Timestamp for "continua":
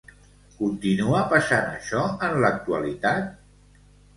0.61-1.19